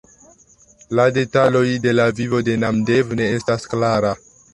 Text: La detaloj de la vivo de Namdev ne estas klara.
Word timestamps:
La 0.99 1.03
detaloj 1.17 1.61
de 1.83 1.93
la 1.97 2.05
vivo 2.21 2.39
de 2.47 2.55
Namdev 2.63 3.13
ne 3.21 3.29
estas 3.35 3.69
klara. 3.75 4.15